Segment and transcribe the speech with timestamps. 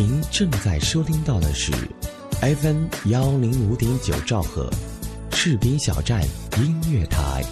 [0.00, 1.72] 您正在收听到的是
[2.40, 4.70] FM 幺零五点九兆赫，
[5.32, 6.22] 赤兵小站
[6.56, 7.42] 音乐台。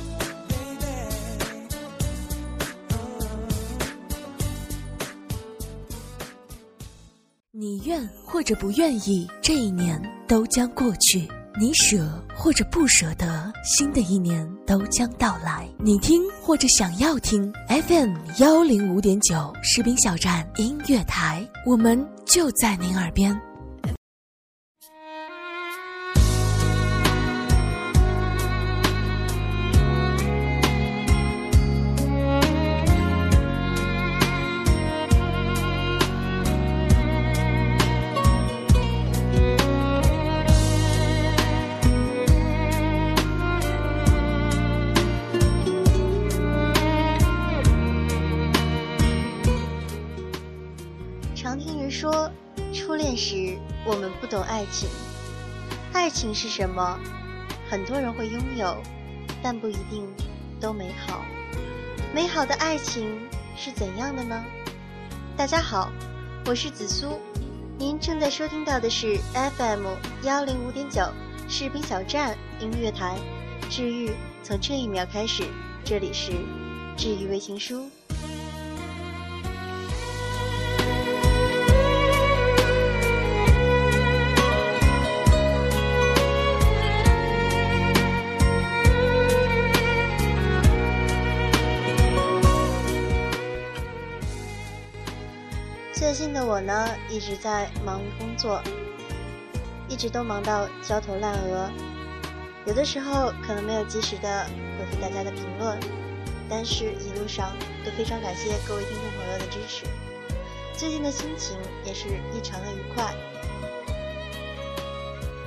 [7.50, 11.26] 你愿或者不愿意，这一年都将过去；
[11.58, 15.66] 你舍或者不舍得，新的一年都将到来。
[15.78, 23.34] 你听或者想要听 FM 幺零五点九士兵小站音乐台，我们就在您耳边。
[54.36, 54.86] 懂爱情，
[55.94, 57.00] 爱情是什么？
[57.70, 58.76] 很多人会拥有，
[59.42, 60.06] 但不一定
[60.60, 61.24] 都美好。
[62.14, 63.18] 美好的爱情
[63.56, 64.44] 是怎样的呢？
[65.38, 65.90] 大家好，
[66.44, 67.18] 我是紫苏，
[67.78, 69.16] 您正在收听到的是
[69.56, 69.86] FM
[70.22, 71.00] 幺零五点九
[71.48, 73.16] 士兵小站音乐台，
[73.70, 74.12] 治愈
[74.42, 75.44] 从这一秒开始，
[75.82, 76.32] 这里是
[76.94, 77.88] 治愈微情书。
[96.46, 98.62] 我呢，一直在忙于工作，
[99.88, 101.68] 一直都忙到焦头烂额，
[102.66, 104.46] 有的时候可能没有及时的
[104.78, 105.76] 回复大家的评论，
[106.48, 107.52] 但是一路上
[107.84, 109.86] 都非常感谢各位听众朋友的支持，
[110.72, 113.12] 最近的心情也是异常的愉快。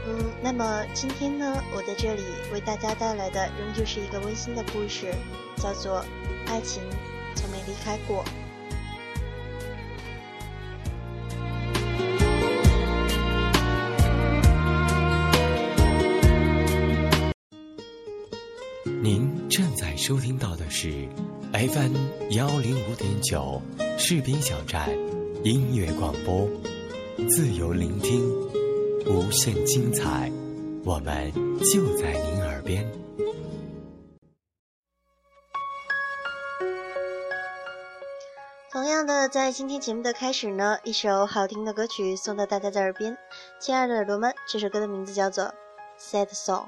[0.06, 5.14] 嗯，那么今天呢，我在这里为大家带来的仍旧是一个温馨的故事，
[5.56, 6.04] 叫做
[6.52, 6.84] 《爱情
[7.36, 8.26] 从没离开过》。
[20.10, 21.08] 收听到的是
[21.54, 21.96] FM
[22.32, 23.62] 幺零五点九
[23.96, 24.90] 士兵小站
[25.44, 26.50] 音乐广播，
[27.30, 28.28] 自由聆听，
[29.06, 30.32] 无限精彩，
[30.84, 32.92] 我们就在您耳边。
[38.72, 43.16] 同样的，在今天节目的开始呢，一首好听的歌曲送到大家的耳边。
[43.60, 45.44] 亲爱的耳朵们，这首歌的名字叫做
[46.00, 46.66] 《Sad Song》。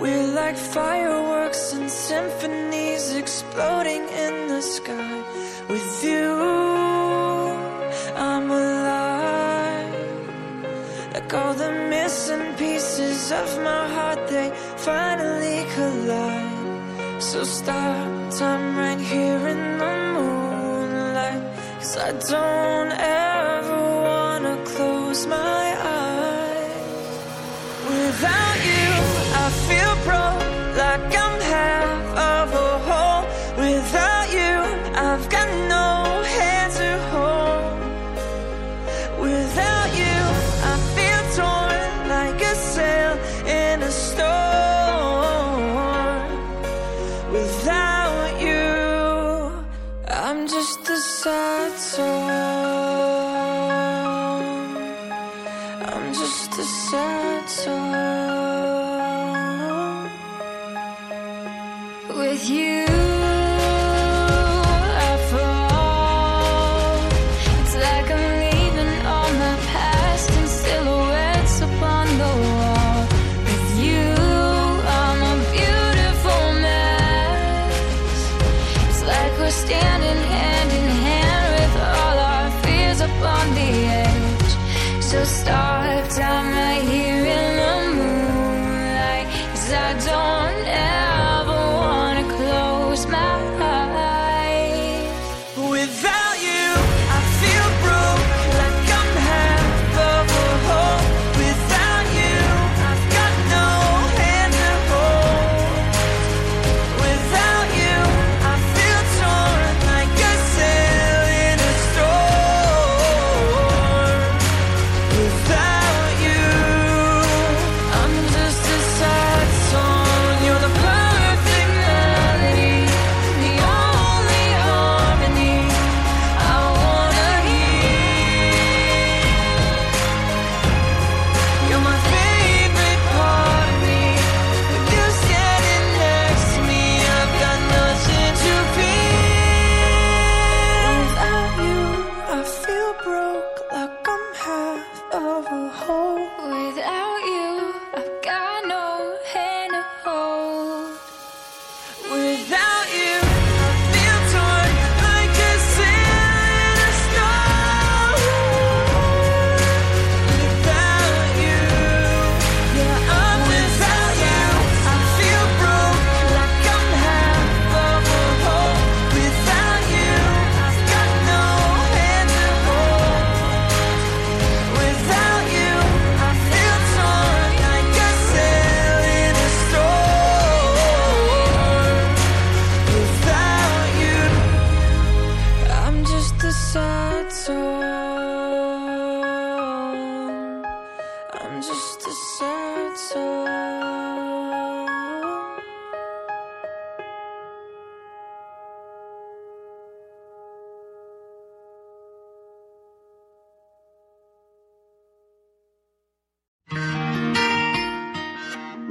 [0.00, 5.22] We're like fireworks and symphonies exploding in the sky.
[5.68, 6.32] With you,
[8.16, 9.94] I'm alive.
[11.14, 17.22] Like all the missing pieces of my heart, they finally collide.
[17.22, 18.08] So stop
[18.38, 21.42] time right here in the moonlight.
[21.78, 23.29] Cause I don't ever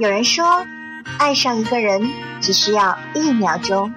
[0.00, 0.66] 有人说，
[1.18, 2.10] 爱上一个人
[2.40, 3.92] 只需要一秒钟，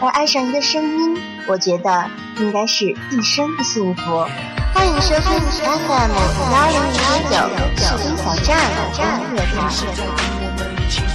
[0.00, 1.16] 而爱上一个声音，
[1.46, 4.26] 我觉得应该是一生的幸福。
[4.74, 6.10] 欢迎收听 FM
[6.50, 6.98] 幺零零
[7.28, 7.40] 点
[7.76, 8.68] 九士兵小站
[8.98, 9.70] 音乐台，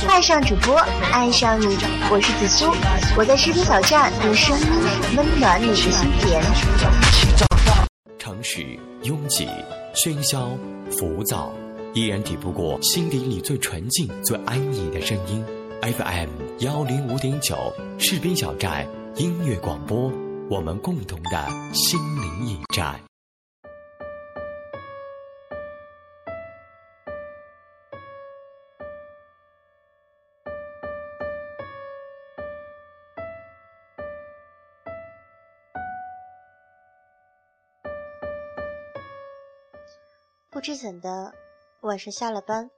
[0.07, 0.77] 爱上主播，
[1.12, 1.77] 爱上你，
[2.09, 2.74] 我是紫苏，
[3.18, 4.65] 我在士兵小站用声音
[5.18, 5.91] 温暖你的心
[6.21, 6.41] 田。
[8.18, 8.65] 城市
[9.03, 9.50] 拥挤、
[9.94, 10.51] 喧嚣、
[10.97, 11.51] 浮躁，
[11.94, 15.44] 依然抵不过心底里最纯净、最安逸的声音。
[15.81, 20.12] FM 幺零五点九士兵小站音乐广播，
[20.50, 23.00] 我们共同的心灵驿站。
[40.51, 41.33] 不知怎的，
[41.81, 42.69] 晚上下了班，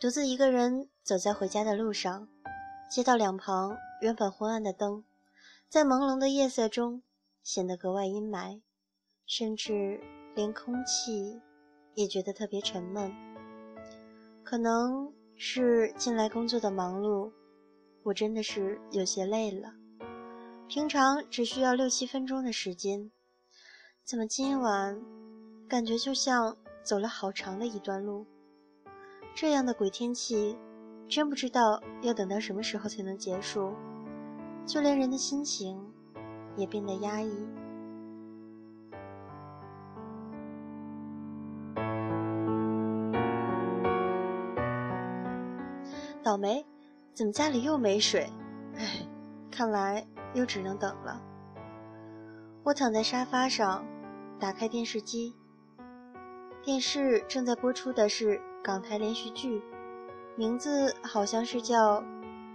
[0.00, 2.26] 独自一个人走在回家的路上，
[2.90, 5.04] 街道两旁原本昏暗的灯，
[5.68, 7.02] 在朦胧的夜色中
[7.44, 8.60] 显得格外阴霾，
[9.26, 10.00] 甚至
[10.34, 11.40] 连空气
[11.94, 13.14] 也觉得特别沉闷。
[14.42, 17.30] 可能是近来工作的忙碌，
[18.02, 19.72] 我真的是有些累了。
[20.66, 23.12] 平常只需要六七分钟的时间，
[24.04, 25.00] 怎么今晚
[25.68, 26.56] 感觉就像……
[26.84, 28.26] 走了好长的一段路，
[29.34, 30.56] 这样的鬼天气，
[31.08, 33.74] 真不知道要等到什么时候才能结束。
[34.64, 35.80] 就连人的心情，
[36.56, 37.32] 也变得压抑。
[46.22, 46.64] 倒霉，
[47.12, 48.30] 怎么家里又没水？
[48.76, 49.08] 唉，
[49.50, 51.20] 看来又只能等了。
[52.62, 53.84] 我躺在沙发上，
[54.38, 55.34] 打开电视机。
[56.62, 59.60] 电视正在播出的是港台连续剧，
[60.36, 62.00] 名字好像是叫《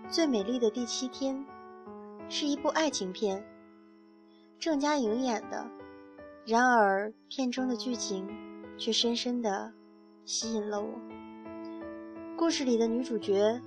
[0.10, 1.36] 最美丽的第七天》，
[2.30, 3.46] 是一部爱情片，
[4.58, 5.68] 郑嘉颖演的。
[6.46, 8.26] 然而片中的剧情
[8.78, 9.74] 却深深的
[10.24, 10.88] 吸引了我。
[12.38, 13.60] 故事里的女主角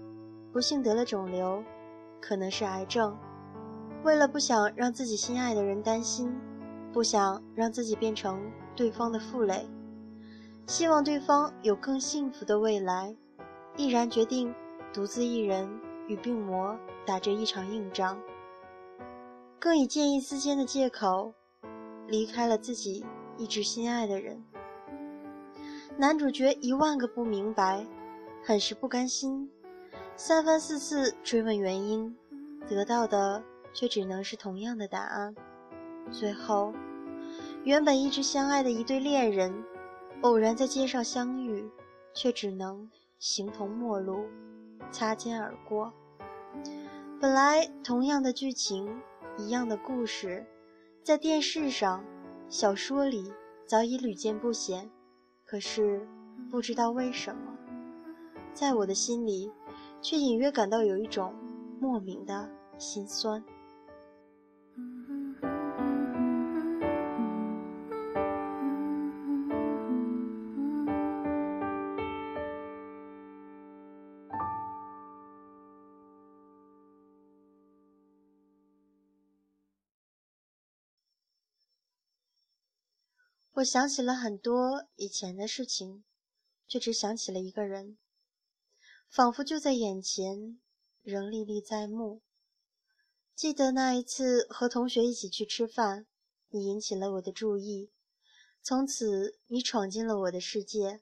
[0.50, 1.62] 不幸得了肿瘤，
[2.22, 3.14] 可能是癌症。
[4.02, 6.34] 为了不想让自己心爱的人担心，
[6.90, 9.68] 不想让自己变成对方的负累。
[10.70, 13.16] 希望对方有更幸福的未来，
[13.76, 14.54] 毅然决定
[14.92, 15.68] 独自一人
[16.06, 18.16] 与病魔打这一场硬仗，
[19.58, 21.34] 更以见异思迁的借口
[22.06, 23.04] 离开了自己
[23.36, 24.44] 一直心爱的人。
[25.98, 27.84] 男主角一万个不明白，
[28.44, 29.50] 很是不甘心，
[30.14, 32.16] 三番四次追问原因，
[32.68, 33.42] 得到的
[33.74, 35.34] 却只能是同样的答案。
[36.12, 36.72] 最后，
[37.64, 39.52] 原本一直相爱的一对恋人。
[40.22, 41.70] 偶然在街上相遇，
[42.12, 44.26] 却只能形同陌路，
[44.90, 45.92] 擦肩而过。
[47.18, 49.00] 本来同样的剧情，
[49.38, 50.44] 一样的故事，
[51.02, 52.04] 在电视上、
[52.48, 53.32] 小说里
[53.66, 54.90] 早已屡见不鲜。
[55.46, 56.06] 可是
[56.50, 57.56] 不知道为什么，
[58.52, 59.50] 在我的心里，
[60.02, 61.34] 却隐约感到有一种
[61.80, 62.48] 莫名的
[62.78, 63.42] 心酸。
[83.54, 86.04] 我想起了很多以前的事情，
[86.68, 87.98] 却只想起了一个人，
[89.08, 90.60] 仿佛就在眼前，
[91.02, 92.22] 仍历历在目。
[93.34, 96.06] 记得那一次和同学一起去吃饭，
[96.50, 97.90] 你引起了我的注意，
[98.62, 101.00] 从此你闯进了我的世界。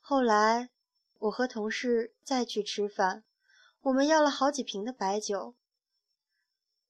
[0.00, 0.70] 后来
[1.18, 3.24] 我和同事再去吃饭，
[3.82, 5.54] 我们要了好几瓶的白酒，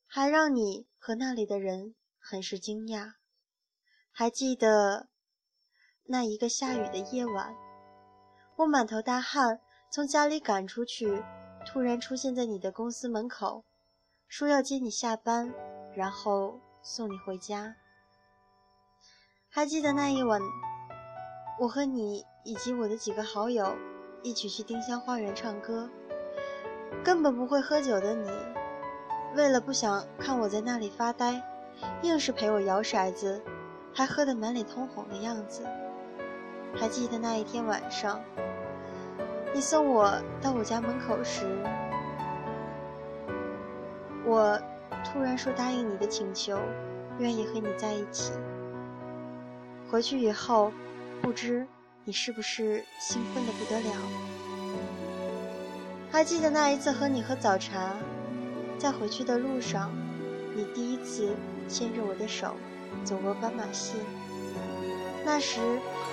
[0.07, 3.15] 还让你和那里的人很是惊讶。
[4.19, 5.09] 还记得
[6.07, 7.55] 那一个下雨的夜晚，
[8.57, 11.23] 我满头大汗从家里赶出去，
[11.67, 13.63] 突然出现在你的公司门口，
[14.27, 15.53] 说要接你下班，
[15.95, 17.77] 然后送你回家。
[19.51, 20.41] 还记得那一晚，
[21.61, 23.77] 我和你以及我的几个好友
[24.23, 25.91] 一起去丁香花园唱歌，
[27.05, 28.31] 根本不会喝酒的你，
[29.35, 31.47] 为了不想看我在那里发呆，
[32.01, 33.45] 硬是陪我摇骰子。
[33.97, 35.63] 还喝得满脸通红的样子。
[36.79, 38.21] 还记得那一天晚上，
[39.55, 41.47] 你送我到我家门口时，
[44.27, 44.61] 我
[45.03, 46.61] 突然说答应你的请求，
[47.19, 48.35] 愿意和你在一起。
[49.91, 50.71] 回去以后，
[51.23, 51.67] 不知
[52.05, 53.91] 你是不是兴奋的不得了。
[56.13, 57.95] 还记得那一次和你喝早茶，
[58.77, 59.91] 在回去的路上，
[60.55, 61.35] 你第一次
[61.67, 62.55] 牵着我的手
[63.05, 63.97] 走过斑马线。
[65.25, 65.61] 那时，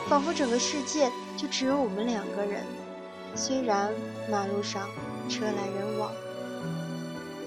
[0.09, 2.63] 仿佛整个世界就只有我们两个人。
[3.35, 3.91] 虽然
[4.29, 4.87] 马路上
[5.27, 6.11] 车来人往，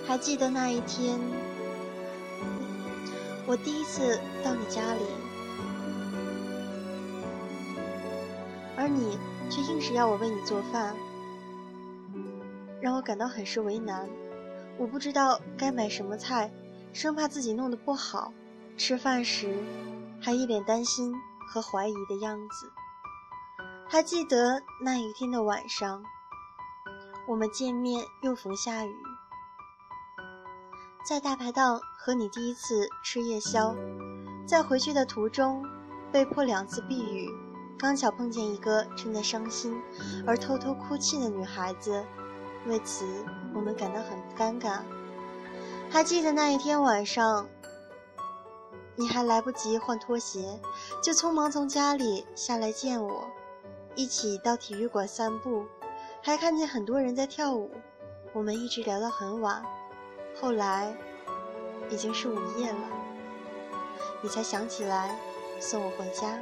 [0.06, 1.18] 还记得那一天，
[3.46, 5.00] 我第一次到你家里，
[8.76, 9.18] 而你
[9.48, 10.94] 却硬是要我为你做饭，
[12.80, 14.08] 让我感到很是为难。
[14.78, 16.50] 我不知道该买什么菜，
[16.92, 18.32] 生怕自己弄得不好。
[18.76, 19.64] 吃饭时，
[20.20, 21.14] 还一脸担心
[21.48, 22.70] 和怀疑的样子。
[23.88, 26.02] 还记得那一天的晚上，
[27.26, 28.94] 我们见面又逢下雨，
[31.08, 33.74] 在大排档和你第一次吃夜宵，
[34.46, 35.64] 在回去的途中
[36.12, 37.30] 被迫两次避雨，
[37.78, 39.80] 刚巧碰见一个正在伤心
[40.26, 42.04] 而偷偷哭泣的女孩子，
[42.66, 43.06] 为此
[43.54, 44.80] 我们感到很尴尬。
[45.88, 47.48] 还记得那一天晚上，
[48.96, 50.58] 你还来不及换拖鞋，
[51.02, 53.28] 就匆忙从家里下来见我。
[53.94, 55.64] 一起到体育馆散步，
[56.22, 57.70] 还看见很多人在跳舞。
[58.32, 59.64] 我们一直聊到很晚，
[60.38, 60.94] 后来
[61.88, 62.78] 已经是午夜了，
[64.20, 65.18] 你才想起来
[65.60, 66.38] 送我回家。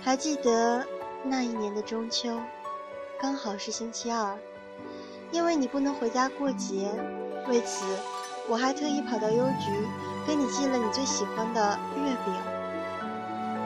[0.00, 0.86] 还记得
[1.24, 2.40] 那一年的中秋，
[3.20, 4.38] 刚好是星期二，
[5.32, 6.88] 因为你不能回家过节，
[7.48, 7.84] 为此
[8.48, 9.88] 我还特意跑到邮局
[10.26, 12.34] 给你寄了你最喜欢的月饼。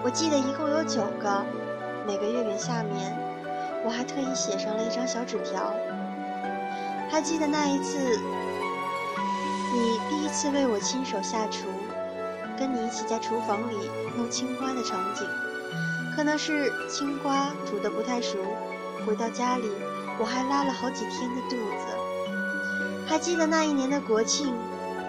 [0.03, 1.45] 我记得一共有九个。
[2.07, 3.15] 每个月饼下面，
[3.85, 5.75] 我还特意写上了一张小纸条。
[7.11, 7.99] 还记得那一次，
[9.75, 11.69] 你第一次为我亲手下厨，
[12.59, 15.29] 跟你一起在厨房里弄青瓜的场景，
[16.17, 18.39] 可能是青瓜煮的不太熟，
[19.07, 19.71] 回到家里
[20.19, 23.07] 我还拉了好几天的肚子。
[23.07, 24.55] 还记得那一年的国庆，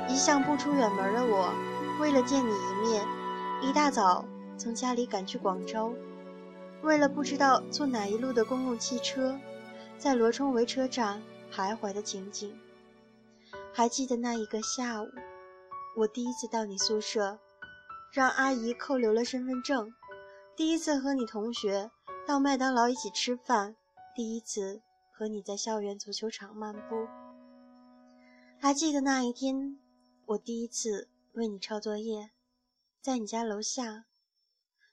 [0.07, 1.53] 一向不出远门的我，
[1.99, 3.05] 为了见你一面，
[3.61, 4.25] 一大早
[4.57, 5.93] 从家里赶去广州。
[6.81, 9.39] 为了不知道坐哪一路的公共汽车，
[9.97, 11.21] 在罗冲围车站
[11.53, 12.57] 徘徊的情景，
[13.71, 15.07] 还记得那一个下午，
[15.95, 17.37] 我第一次到你宿舍，
[18.11, 19.93] 让阿姨扣留了身份证，
[20.55, 21.91] 第一次和你同学
[22.27, 23.75] 到麦当劳一起吃饭，
[24.15, 24.81] 第一次
[25.11, 27.07] 和你在校园足球场漫步，
[28.59, 29.77] 还记得那一天，
[30.31, 32.31] 我第一次为你抄作业，
[33.01, 34.05] 在你家楼下，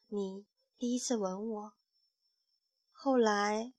[0.09, 1.73] 你第一次吻我。
[2.90, 3.73] 后来，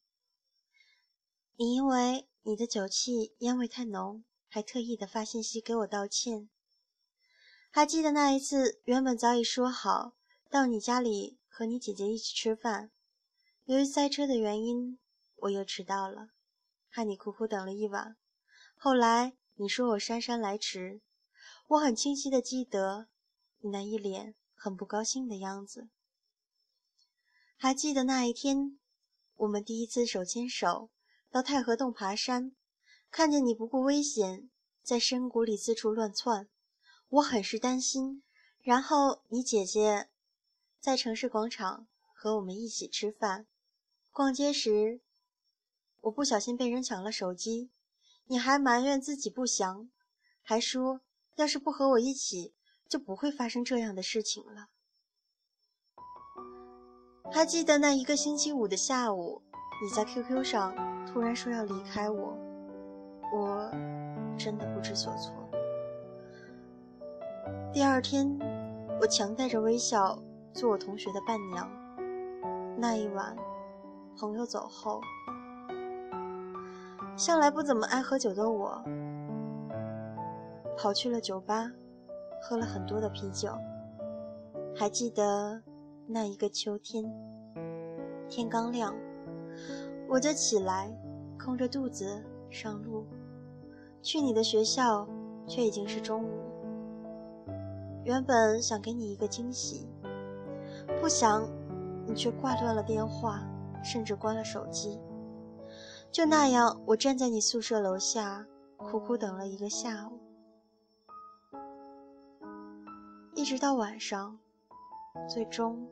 [1.57, 6.49] 你因为你的酒气烟味太浓，还特意的发信息给我道歉。
[7.71, 10.15] 还记得那一次，原本早已说好
[10.49, 12.89] 到你家里和你姐姐一起吃饭，
[13.65, 14.97] 由于塞车的原因，
[15.35, 16.29] 我又迟到了，
[16.87, 18.15] 害你苦苦等了一晚。
[18.77, 21.01] 后来你说我姗姗来迟，
[21.69, 23.07] 我很清晰的记得
[23.59, 25.89] 你那一脸很不高兴的样子。
[27.57, 28.79] 还记得那一天。
[29.35, 30.89] 我们第一次手牵手
[31.29, 32.51] 到太和洞爬山，
[33.09, 34.49] 看见你不顾危险
[34.83, 36.49] 在深谷里四处乱窜，
[37.07, 38.23] 我很是担心。
[38.61, 40.09] 然后你姐姐
[40.81, 43.47] 在城市广场和我们一起吃饭、
[44.11, 44.99] 逛街时，
[46.01, 47.69] 我不小心被人抢了手机，
[48.25, 49.89] 你还埋怨自己不祥，
[50.41, 50.99] 还说
[51.39, 52.53] 要是不和我一起，
[52.89, 54.67] 就不会发生这样的事情了。
[57.31, 59.41] 还记得那一个星期五的下午，
[59.81, 60.75] 你在 QQ 上
[61.07, 62.37] 突然说要离开我，
[63.33, 63.71] 我
[64.37, 65.33] 真的不知所措。
[67.71, 68.37] 第二天，
[68.99, 70.21] 我强带着微笑
[70.53, 71.71] 做我同学的伴娘。
[72.77, 73.33] 那一晚，
[74.17, 74.99] 朋友走后，
[77.15, 78.83] 向来不怎么爱喝酒的我，
[80.81, 81.69] 跑去了酒吧，
[82.41, 83.51] 喝了很多的啤酒。
[84.73, 85.61] 还记得。
[86.11, 87.05] 那一个秋天，
[88.27, 88.95] 天刚亮，
[90.07, 90.91] 我就起来，
[91.37, 93.05] 空着肚子上路，
[94.01, 95.07] 去你的学校，
[95.47, 96.31] 却已经是中午。
[98.03, 99.87] 原本想给你一个惊喜，
[100.99, 101.47] 不想
[102.07, 103.47] 你却挂断了电话，
[103.83, 104.99] 甚至关了手机。
[106.11, 110.17] 就那样，我站在你宿舍楼下，苦苦等了一个下午，
[113.39, 114.37] 一直到晚上，
[115.29, 115.87] 最终。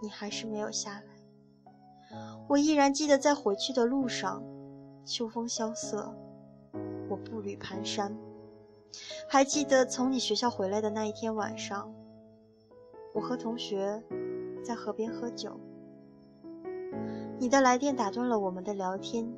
[0.00, 2.16] 你还是没有下来。
[2.48, 4.42] 我依然记得，在回去的路上，
[5.04, 6.14] 秋风萧瑟，
[7.10, 8.16] 我步履蹒跚。
[9.28, 11.92] 还记得从你学校回来的那一天晚上，
[13.12, 14.02] 我和同学
[14.64, 15.60] 在河边喝酒。
[17.38, 19.30] 你的来电打断了我们的聊天，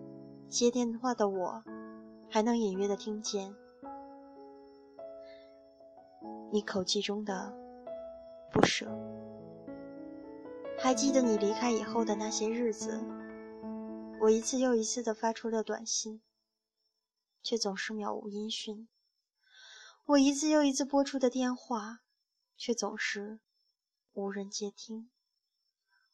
[0.49, 1.65] 接电话的我，
[2.31, 3.53] 还能隐约的听见
[6.55, 7.53] 你口气中的
[8.53, 8.87] 不舍。
[10.79, 13.03] 还记得你离开以后的那些日子，
[14.21, 16.23] 我一次又一次的发出了短信，
[17.43, 18.87] 却总是渺无音讯。
[20.05, 22.03] 我一次又一次拨出的电话，
[22.57, 23.41] 却总是
[24.13, 25.11] 无人接听。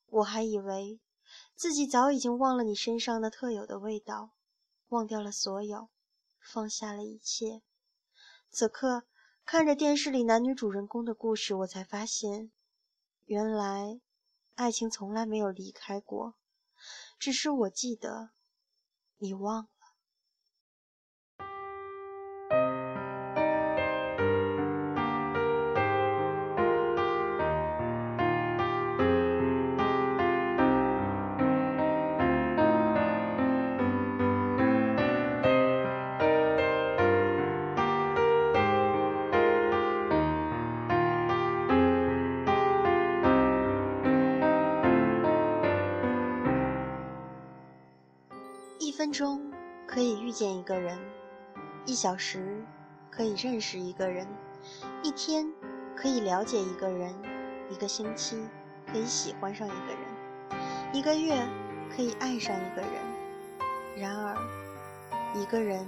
[0.07, 1.01] 我还以为。
[1.55, 4.31] 自己早已经忘了你身上的特有的味道，
[4.89, 5.91] 忘掉了所有，
[6.41, 7.61] 放下了一切。
[8.51, 9.05] 此刻
[9.53, 12.53] 看着电视里男女主人公的故事，我才发现，
[13.25, 14.01] 原来
[14.55, 16.37] 爱情从来没有离开过，
[17.19, 18.31] 只是我记得，
[19.19, 19.80] 你忘了。
[48.83, 49.53] 一分钟
[49.87, 50.99] 可以遇见一个人，
[51.85, 52.65] 一小时
[53.11, 54.27] 可以认识一个人，
[55.03, 55.47] 一天
[55.95, 57.15] 可以了解一个人，
[57.69, 58.43] 一个星期
[58.91, 61.47] 可以喜欢上一个人，一个月
[61.95, 62.91] 可以爱上一个人。
[63.99, 64.35] 然而，
[65.35, 65.87] 一个人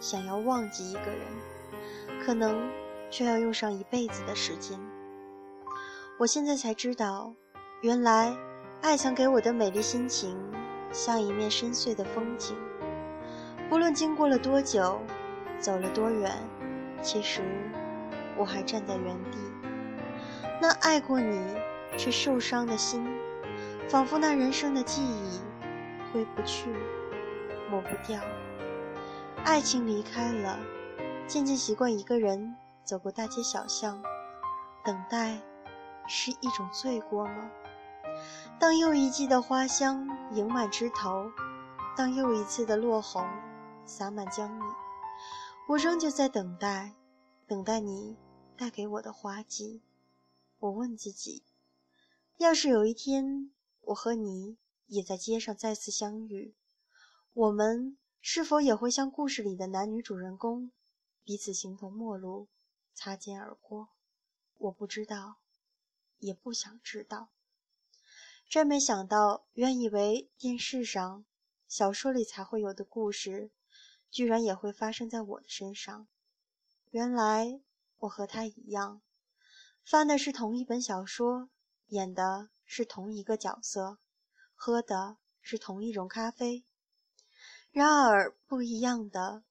[0.00, 2.66] 想要忘记一个人，可能
[3.10, 4.80] 却要用上一辈子的时间。
[6.18, 7.34] 我现在才知道，
[7.82, 8.34] 原来
[8.80, 10.34] 爱曾给我的美丽心情。
[10.92, 12.56] 像一面深邃的风景，
[13.68, 15.00] 不论经过了多久，
[15.58, 16.30] 走了多远，
[17.00, 17.42] 其实
[18.36, 19.38] 我还站在原地。
[20.60, 21.56] 那爱过你
[21.96, 23.04] 却受伤的心，
[23.88, 25.40] 仿佛那人生的记忆，
[26.12, 26.70] 挥不去，
[27.70, 28.20] 抹不掉。
[29.44, 30.58] 爱情离开了，
[31.26, 34.00] 渐渐习惯一个人走过大街小巷，
[34.84, 35.38] 等待
[36.06, 37.50] 是一种罪过吗？
[38.58, 41.30] 当又一季的花香盈满枝头，
[41.96, 43.24] 当又一次的落红
[43.84, 44.64] 洒满江里，
[45.68, 46.94] 我仍旧在等待，
[47.46, 48.16] 等待你
[48.56, 49.82] 带给我的花季。
[50.58, 51.42] 我问自己，
[52.38, 54.56] 要是有一天我和你
[54.86, 56.54] 也在街上再次相遇，
[57.32, 60.70] 我们是否也会像故事里的男女主人公，
[61.24, 62.48] 彼此形同陌路，
[62.94, 63.88] 擦肩而过？
[64.58, 65.38] 我不知道，
[66.20, 67.30] 也不想知道。
[68.52, 71.24] 真没想到，原以为电视上、
[71.66, 73.50] 小说里才会有的故事，
[74.10, 76.06] 居然也会发生在我的身上。
[76.90, 77.62] 原来
[78.00, 79.00] 我和他一样，
[79.82, 81.48] 翻的是同一本小说，
[81.86, 83.96] 演的是同一个角色，
[84.52, 86.66] 喝的是同一种咖啡。
[87.70, 89.44] 然而不一样的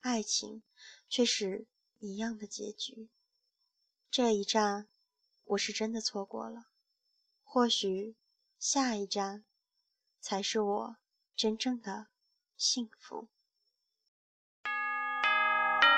[0.00, 0.64] 爱情，
[1.08, 1.68] 却是
[2.00, 3.08] 一样的结局。
[4.10, 4.88] 这一站，
[5.44, 6.69] 我是真的错过了。
[7.52, 8.14] 或许，
[8.60, 9.42] 下一站
[10.20, 10.96] 才是我
[11.36, 12.06] 真正的
[12.56, 13.26] 幸福。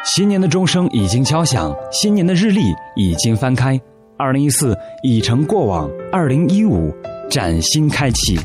[0.02, 2.62] 新年的钟声已经敲响，新年的日历
[2.96, 3.78] 已经翻开。
[4.16, 6.90] 二零一四已成过往，二零一五
[7.30, 8.38] 崭新开启。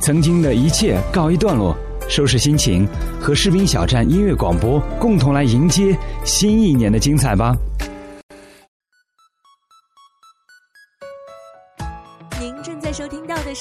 [0.00, 1.76] 曾经的一切告一段落，
[2.08, 2.86] 收拾心情，
[3.20, 7.52] 和士兵小站音乐广播共同来迎接新一年的精彩吧。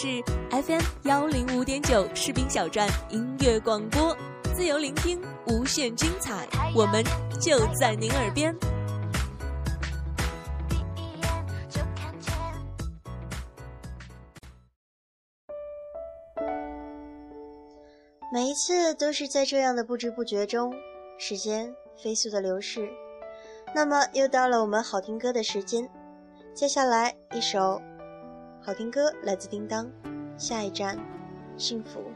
[0.03, 4.13] 是 FM 幺零五点九士兵小站音乐广播，
[4.53, 7.01] 自由聆听，无限精彩，我们
[7.39, 8.53] 就在您耳边。
[18.33, 20.73] 每一次都是在这样的不知不觉中，
[21.17, 22.89] 时间飞速的流逝。
[23.73, 25.89] 那么又到了我们好听歌的时间，
[26.53, 27.81] 接下来一首。
[28.65, 29.91] 好听歌来自叮当，
[30.37, 30.97] 下一站，
[31.57, 32.12] 幸福。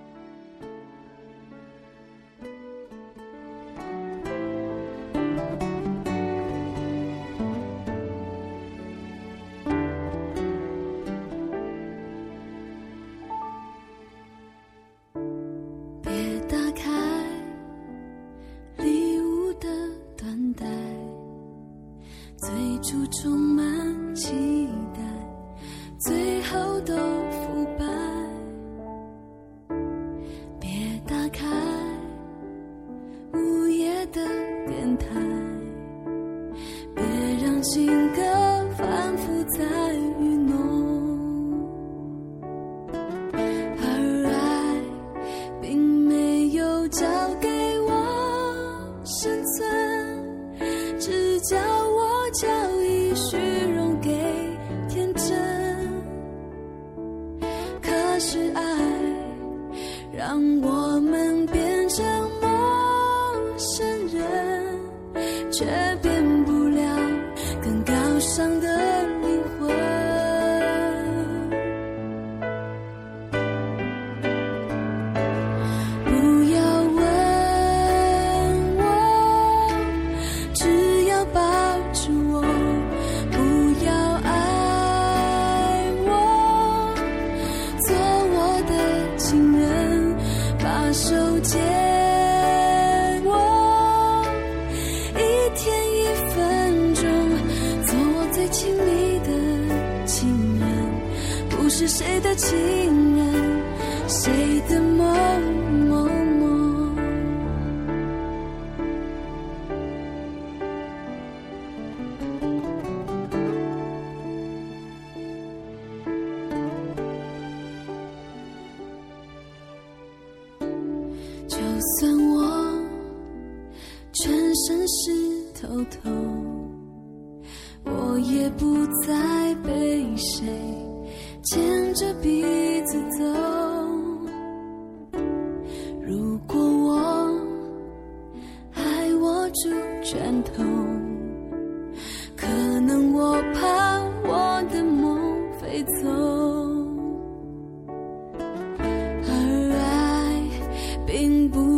[151.37, 151.76] அன்பு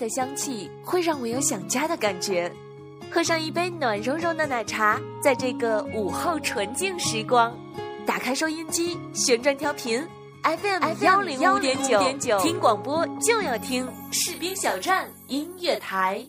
[0.00, 2.50] 的香气，会让我有想家的感觉。
[3.12, 7.54] 喝上一杯暖融融的奶茶，在这个午后纯净时光，
[8.06, 10.02] 打开收音机，旋转调频
[10.42, 11.76] FM 幺零五点
[12.18, 16.24] 九，听广播就要听士兵小站音乐台。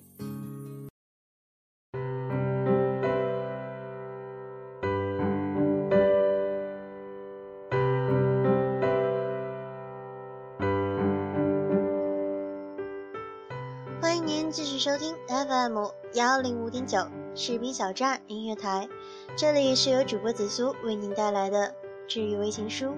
[14.82, 15.78] 收听 FM
[16.16, 18.90] 幺零五点九士兵小站音乐台，
[19.38, 21.76] 这里是由主播紫苏为您带来的
[22.08, 22.96] 治愈微情书。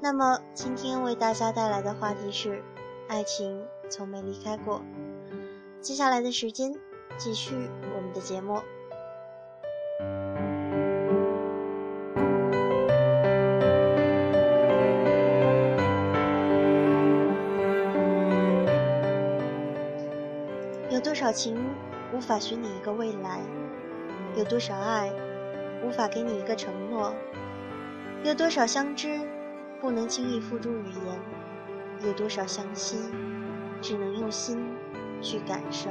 [0.00, 2.60] 那么今天为大家带来的话题是：
[3.06, 4.82] 爱情从没离开过。
[5.80, 6.74] 接下来的时间，
[7.16, 7.54] 继续
[7.94, 8.60] 我们的节目。
[21.26, 21.58] 少情
[22.14, 23.40] 无法许你一个未来？
[24.36, 25.12] 有多少爱
[25.84, 27.12] 无法给你一个承诺？
[28.22, 29.18] 有多少相知
[29.80, 32.06] 不能轻易付诸语言？
[32.06, 33.10] 有多少相惜
[33.82, 34.68] 只能用心
[35.20, 35.90] 去感受？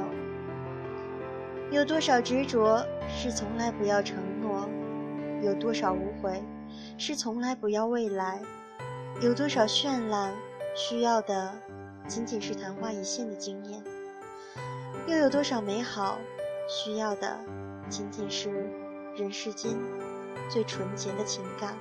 [1.70, 4.66] 有多少执着是从来不要承诺？
[5.42, 6.42] 有多少无悔
[6.96, 8.40] 是从来不要未来？
[9.20, 10.32] 有多少绚烂
[10.74, 11.52] 需要的
[12.08, 13.82] 仅仅是昙花一现的惊艳？
[15.06, 16.18] 又有多少美好
[16.68, 17.38] 需要的
[17.88, 18.50] 仅仅是
[19.16, 19.72] 人世间
[20.50, 21.78] 最纯洁的情感？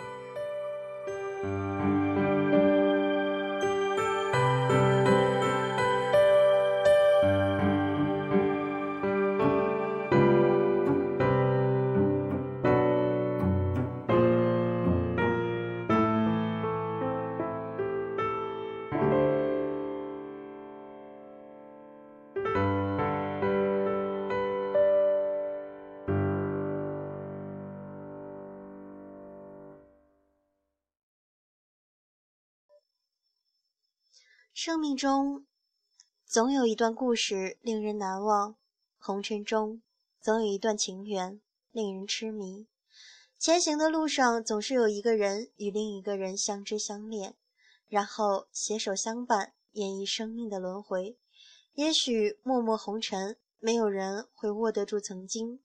[34.88, 35.48] 命中
[36.28, 38.56] 总有一段故事令人难忘，
[39.00, 39.82] 红尘中
[40.22, 42.68] 总有一段情缘令人痴迷。
[43.40, 47.34] 前行的路上，总是有一个人与另一个人相知相恋，
[47.88, 51.18] 然后携手相伴，演绎生命的轮回。
[51.74, 55.64] 也许默默红尘，没有人会握得住曾经。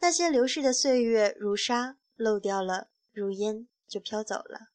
[0.00, 4.70] 那些流逝的岁月，如沙漏掉了，如烟就飘走了，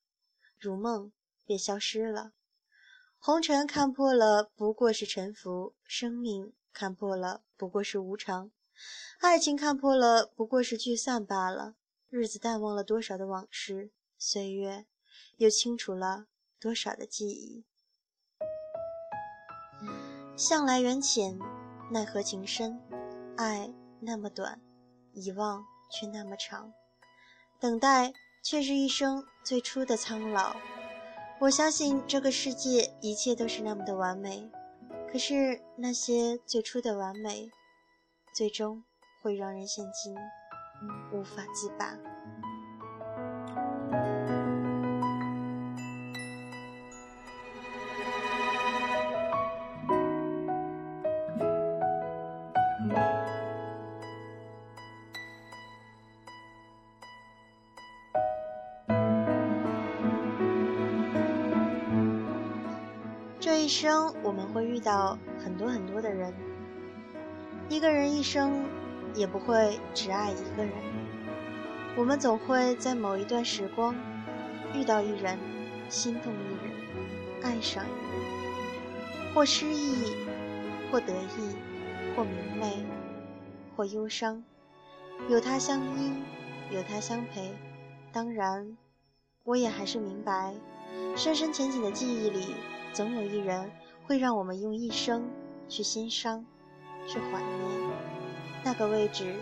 [0.58, 1.12] 如梦
[1.44, 2.32] 便消失了。
[3.26, 8.52] 红尘看破了，不过是沉浮；生命看破了，不过是无常；
[9.20, 11.74] 爱情看破了，不过是聚散罢了。
[12.08, 14.86] 日子淡忘了多少的往事，岁月
[15.38, 16.28] 又清除了
[16.60, 17.66] 多少的记忆。
[20.38, 21.40] 向来缘浅，
[21.92, 22.80] 奈何情深？
[23.38, 24.62] 爱那么短，
[25.14, 26.72] 遗忘却那么长，
[27.60, 30.56] 等待却是一生最初的苍老。
[31.40, 34.50] 我相信这个世界一切都是那么的完美，
[35.12, 37.50] 可是那些最初的完美，
[38.34, 38.84] 最终
[39.22, 40.16] 会让人陷进
[41.12, 42.15] 无法自拔。
[63.56, 66.34] 这一生我们会遇到很多很多的人，
[67.70, 68.66] 一个人一生
[69.14, 70.74] 也不会只爱一个人。
[71.96, 73.96] 我们总会在某一段时光
[74.74, 75.40] 遇到一人，
[75.88, 76.74] 心动一人，
[77.44, 80.18] 爱上一人，或失意，
[80.92, 81.56] 或得意，
[82.14, 82.86] 或明媚，
[83.78, 84.44] 或忧伤，
[85.30, 86.12] 有他相依，
[86.72, 87.56] 有他相陪。
[88.12, 88.76] 当然，
[89.46, 90.54] 我也还是明白，
[91.16, 92.54] 深深浅浅的记忆里。
[92.96, 93.70] 总有一人
[94.08, 95.30] 会让我们用一生
[95.68, 96.46] 去心伤，
[97.06, 97.92] 去怀念，
[98.64, 99.36] 那个位置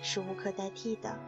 [0.00, 1.18] 是无可代替的。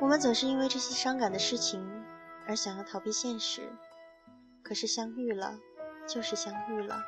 [0.00, 2.03] 我们总是因为这些伤感的事情。
[2.46, 3.72] 而想要逃避现实，
[4.62, 5.58] 可是相遇了，
[6.06, 7.02] 就是相遇了，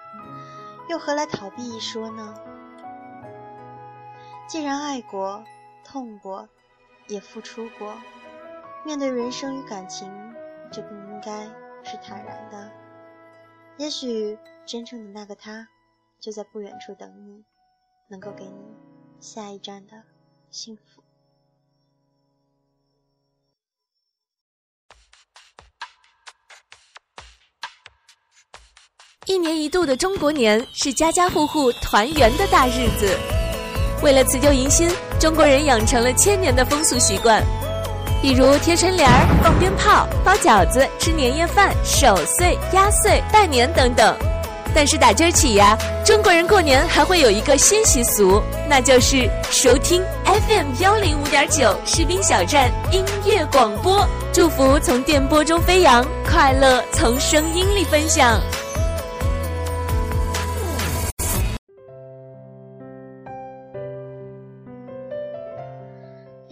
[0.89, 2.35] 又何来逃避一说呢？
[4.49, 5.45] 既然爱过、
[5.85, 6.49] 痛过，
[7.09, 7.97] 也付出过，
[8.85, 10.09] 面对人生与感情，
[10.71, 11.47] 就更应该
[11.83, 12.71] 是坦然的。
[13.77, 15.69] 也许真正的那个他，
[16.19, 17.45] 就在不远处等你，
[18.09, 18.75] 能够给你
[19.21, 20.05] 下一站的
[20.51, 21.03] 幸福。
[29.29, 33.19] 一年一度的中国年是家家户户团圆的大日子。
[34.01, 37.43] 为了辞旧迎新，中国人养成了千年的风俗习惯，
[38.23, 44.17] 比如贴春联儿、放鞭炮、包饺子、吃年夜饭、守岁、压岁、拜年等等。
[44.73, 58.41] 但是打今儿起呀，中国人过年还会有一个新习俗，那就是收听 FM 幺零五点九士兵小站音乐广播，祝福从电波中飞扬，快乐从声音里分享。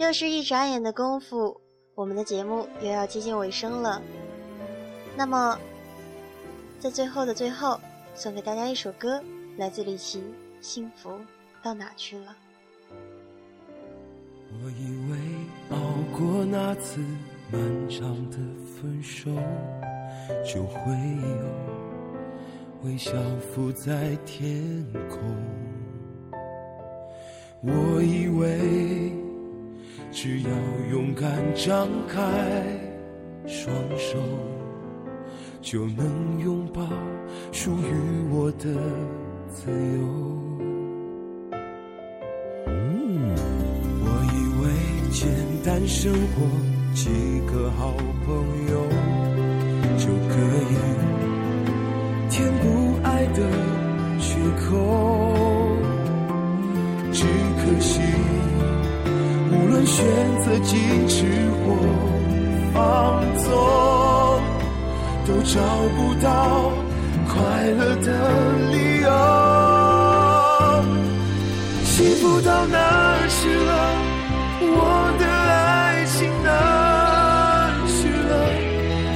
[0.05, 1.59] 又是一眨眼的功夫，
[1.95, 3.99] 我们的节目又要接近尾声了。
[5.17, 5.57] 那么，
[6.79, 7.79] 在最后的最后，
[8.13, 9.19] 送给大家一首歌，
[9.57, 10.19] 来自李琦，
[10.61, 11.19] 《幸福
[11.63, 12.35] 到哪去了》。
[14.63, 15.17] 我以为
[15.71, 15.79] 熬
[16.15, 16.99] 过那次
[17.51, 19.31] 漫长的分手，
[20.45, 21.45] 就会有
[22.83, 25.19] 微笑浮在天空。
[27.63, 29.11] 我以为
[30.15, 30.49] 只要
[30.91, 32.21] 勇敢张开
[33.45, 34.17] 双手，
[35.61, 36.87] 就能拥抱
[37.51, 38.73] 属于我的
[39.49, 39.75] 自由。
[43.99, 44.65] 我以为
[45.11, 45.29] 简
[45.65, 46.47] 单生活，
[46.93, 47.09] 几
[47.51, 47.91] 个好
[48.25, 48.31] 朋
[48.71, 48.73] 友
[49.97, 50.33] 就可
[50.71, 50.73] 以
[52.29, 52.63] 填补
[53.03, 53.41] 爱的
[54.17, 55.14] 缺口。
[59.95, 60.03] 选
[60.41, 61.23] 择矜持
[61.63, 61.71] 或
[62.73, 62.75] 放
[63.37, 63.47] 纵，
[65.25, 65.55] 都找
[65.95, 66.27] 不到
[67.29, 67.33] 快
[67.77, 68.07] 乐的
[68.73, 69.07] 理由。
[71.85, 73.71] 幸福到哪儿去了？
[74.67, 74.69] 我
[75.17, 78.33] 的爱情哪儿去了？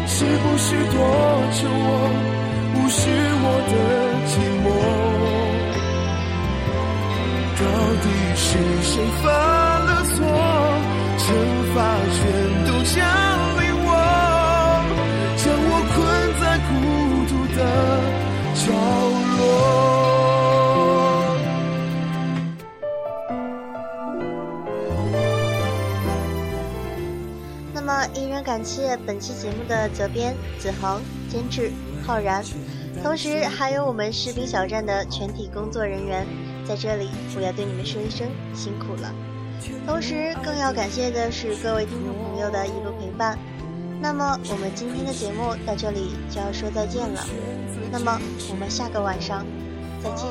[0.07, 0.95] 是不是躲
[1.59, 1.87] 着我，
[2.75, 2.97] 无视
[3.43, 3.73] 我的
[4.29, 4.31] 寂
[4.63, 4.65] 寞？
[7.59, 7.61] 到
[8.01, 8.47] 底是
[8.81, 9.27] 谁犯
[9.83, 10.17] 了错？
[11.79, 12.19] 把全
[12.65, 12.99] 都降
[13.61, 13.87] 临我，
[15.37, 15.97] 将我困
[16.41, 16.69] 在孤
[17.29, 17.59] 独的
[18.53, 18.61] 角
[19.37, 19.39] 落。
[27.73, 31.71] 那么，依然感谢本期节目的责编子恒、监制
[32.05, 32.43] 浩然，
[33.01, 36.27] 同时还有我们士兵小站的全体工作人员，
[36.67, 39.13] 在这里我要对你们说一声辛苦了。
[39.86, 43.38] 同时，更要感谢的是各位听众朋友的一路陪伴。
[44.02, 47.26] 那么，我们今天的节目到这里就要说再见了。
[47.91, 48.19] 那么，
[48.50, 49.45] 我们下个晚上
[50.02, 50.28] 再见。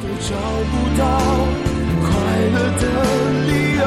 [0.00, 0.36] 都找
[0.70, 1.02] 不到
[2.00, 2.08] 快
[2.52, 2.82] 乐的
[3.46, 3.84] 理由。